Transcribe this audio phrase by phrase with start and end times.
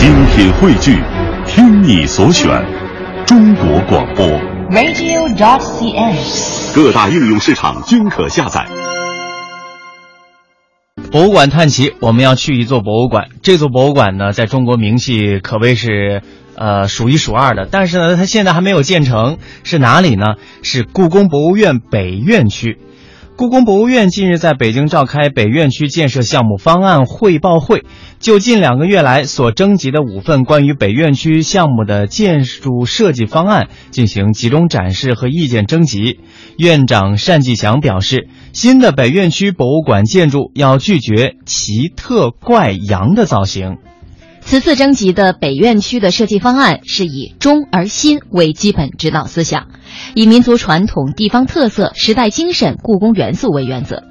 [0.00, 0.96] 精品汇聚，
[1.46, 2.48] 听你所选，
[3.26, 4.26] 中国广播。
[4.70, 6.74] radio.dot.cn，。
[6.74, 8.66] 各大应用市场均可下载。
[11.12, 13.28] 博物馆探奇，我们要去一座博物馆。
[13.42, 16.22] 这座博物馆呢，在中国名气可谓是
[16.56, 17.68] 呃数一数二的。
[17.70, 20.36] 但是呢，它现在还没有建成，是哪里呢？
[20.62, 22.78] 是故宫博物院北院区。
[23.40, 27.86] 故宫博物院近日在北京召开北院区建设项目方案汇报会，
[28.18, 36.20] 就近两个月来所征集的五份关于北院区项目的建筑设计方案进行集中展示和意见征集。
[36.58, 43.78] 院长单霁翔表示，新的北院区博物馆建筑要拒绝奇特怪洋的造型。
[44.50, 49.68] 此次征集的北院区的设计方案是以中而新为基本指导思想，
[50.16, 54.02] 以民族传统、地方特色、时代精神、故宫元素为原则，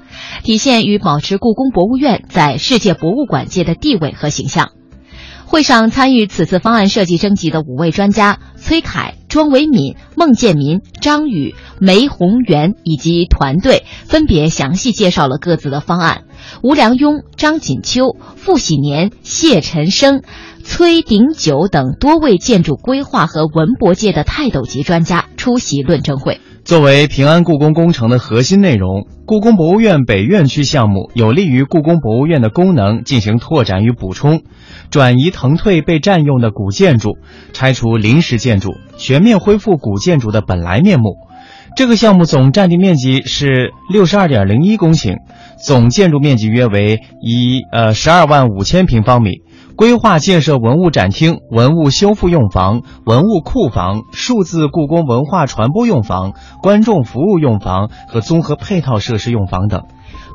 [0.42, 4.70] 体现与保持故宫博物院在世界博物馆界的地位和形象。
[5.50, 16.22] 会上参与此次方案设计征集的五位专家崔凯、庄维敏、孟建民、张宇、梅宏元以及团队，分别详细介绍了各自的方案。
[16.62, 20.22] 吴良镛、张锦秋、傅喜年、谢晨生、
[20.62, 26.40] 崔鼎九等多位建筑规划和文博界的泰斗级专家出席论证会。
[26.64, 34.42] 作为平安故宫工程的核心内容，故宫博物院北院区项目有利于故宫博物院的功能进行拓展与补充，
[34.90, 37.16] 转移腾退被占用的古建筑，
[37.52, 41.16] 拆除临时建筑，全面恢复古建筑的本来面目。
[41.76, 45.16] 这个项目总占地面积是六十二点零一公顷，
[45.64, 49.42] 总建筑面积约为一呃十二万五千平方米。
[49.80, 59.84] 规划建设文物展厅、文物修复用房、文物库房、数字故宫文化传播用房、观众服务用房和综合配套设施用房等。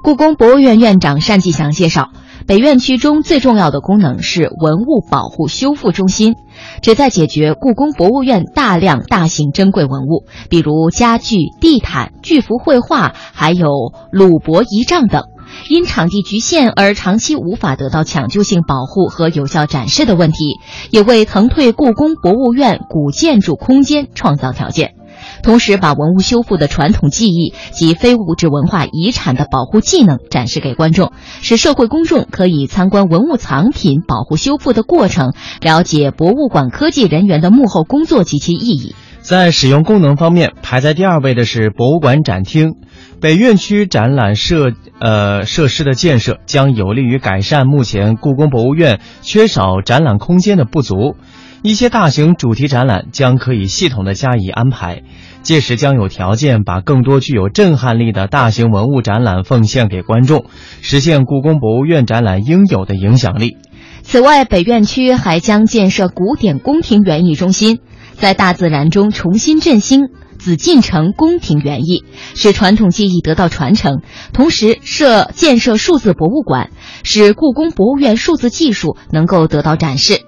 [0.02, 2.10] 故宫博物院院长单霁翔介绍，
[2.48, 6.34] 北院区中最重要的功能是文物保护修复中心，
[6.82, 13.68] 旨在解决故宫博物院大量大型珍贵文物，比如家具、地毯、巨幅绘画，还有
[14.10, 15.22] 鲁博仪仗等。
[15.70, 20.60] 因场地局限而长期无法得到抢救性保护和有效展示的问题，
[20.92, 24.96] 也为腾退故宫博物院古建筑空间创造条件。
[25.42, 38.94] 同时，把文物修复的传统技艺及非物质文化遗产的保护技能展示给观众，使社会公众可以参观文物藏品保护修复的过程，了解博物馆科技人员的幕后工作及其意义。
[39.26, 42.76] 在使用功能方面，排在第二位的是博物馆展厅。
[43.20, 51.16] 北院区展览设呃设施的建设将有利于改善目前故宫博物院缺少展览空间的不足，
[51.64, 55.02] 一些大型主题展览将可以系统的加以安排，
[55.42, 60.46] 届时将有条件把更多具有震撼力的大型文物展览奉献给观众，
[60.84, 63.58] 实现故宫博物院展览应有的影响力。
[64.04, 67.80] 此外，北院区还将建设古典宫廷园艺中心，
[68.18, 70.10] 在大自然中重新振兴。
[70.38, 72.04] 紫禁城宫廷园艺，
[72.36, 74.02] 使传统技艺得到传承；
[74.34, 76.70] 同时设建设数字博物馆，
[77.04, 80.22] 使故宫博物院数字技术能够得到展示。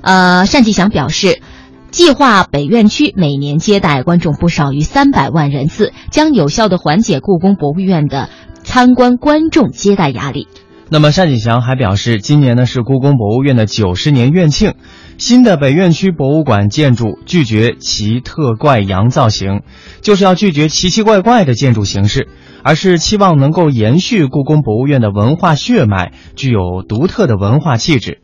[0.00, 1.42] 呃，单霁翔表示，
[1.90, 8.30] 计划北院区每年接待观众不少于三百万人次，将有效的缓解故宫博物院的
[8.64, 10.48] 参观观众接待压力。
[10.88, 14.74] 那么单霁翔还表示，今年呢是故宫博物院的九十年院庆，
[15.16, 19.62] 新的北院区博物馆建筑拒绝奇特怪洋造型，
[20.02, 22.28] 就是要拒绝奇奇怪怪的建筑形式，
[22.62, 28.18] 而是期望能够延续故宫博物院的文化血脉，具有独特的文化气质。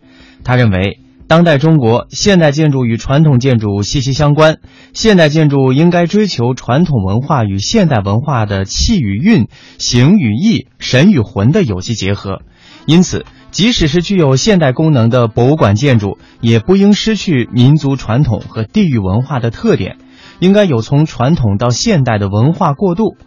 [0.44, 4.56] 他认为，当代中国现代建筑与传统建筑息息相关，
[4.94, 9.46] 现代建筑应该追求传统文化与现代文化的气与韵、
[9.76, 12.40] 形与意、神与魂的有机结合。
[12.86, 19.98] 因此，即使是具有现代功能的博物馆建筑，也不应失去民族传统和地域文化的特点，
[20.38, 23.18] 应该有从传统到现代的文化过渡。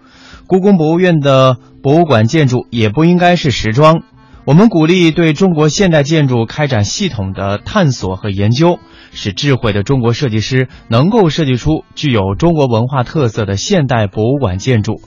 [0.48, 4.02] 故宫博物院的博物馆建筑也不应该是时装。
[4.44, 8.80] 我们鼓励对中国现代建筑开展系统的探索和研究，
[9.12, 15.00] 使智慧的中国设计师能够设计出具有中国文化特色的现代博物馆建筑。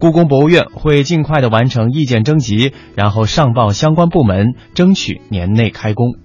[0.00, 6.16] 故宫博物院会尽快的完成意见征集，然后上报相关部门，争取年内开工。